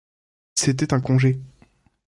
[0.55, 1.39] C’était un congé.